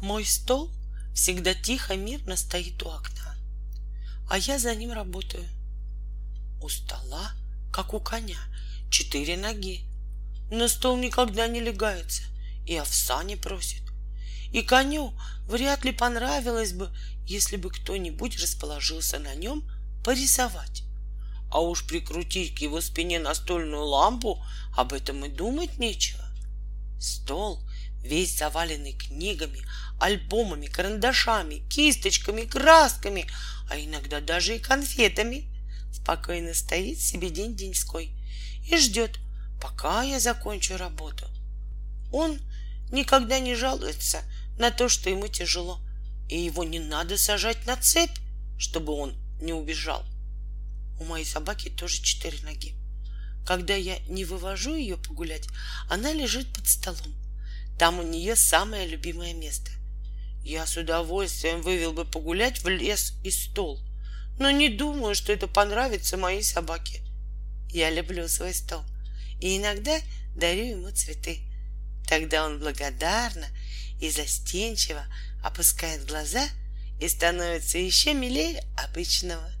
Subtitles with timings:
[0.00, 0.70] Мой стол
[1.12, 3.36] всегда тихо, мирно стоит у окна,
[4.30, 5.44] а я за ним работаю.
[6.62, 7.32] У стола,
[7.72, 8.38] как у коня,
[8.90, 9.84] четыре ноги.
[10.50, 12.22] На стол никогда не легается
[12.64, 13.82] и овса не просит.
[14.52, 15.12] И коню
[15.46, 16.90] вряд ли понравилось бы,
[17.26, 19.68] если бы кто-нибудь расположился на нем
[20.04, 20.84] порисовать.
[21.50, 24.44] А уж прикрутить к его спине настольную лампу
[24.76, 26.24] об этом и думать нечего.
[27.00, 27.67] Стол
[28.02, 29.60] весь заваленный книгами,
[29.98, 33.26] альбомами, карандашами, кисточками, красками,
[33.70, 35.48] а иногда даже и конфетами.
[35.92, 38.12] Спокойно стоит себе день-деньской
[38.70, 39.18] и ждет,
[39.60, 41.26] пока я закончу работу.
[42.12, 42.38] Он
[42.90, 44.22] никогда не жалуется
[44.58, 45.80] на то, что ему тяжело,
[46.28, 48.16] и его не надо сажать на цепь,
[48.58, 50.04] чтобы он не убежал.
[51.00, 52.74] У моей собаки тоже четыре ноги.
[53.46, 55.48] Когда я не вывожу ее погулять,
[55.88, 57.14] она лежит под столом.
[57.78, 59.70] Там у нее самое любимое место.
[60.42, 63.80] Я с удовольствием вывел бы погулять в лес и стол,
[64.38, 67.02] но не думаю, что это понравится моей собаке.
[67.70, 68.82] Я люблю свой стол
[69.40, 69.96] и иногда
[70.34, 71.40] дарю ему цветы.
[72.08, 73.46] Тогда он благодарно
[74.00, 75.04] и застенчиво
[75.44, 76.48] опускает глаза
[77.00, 79.52] и становится еще милее обычного.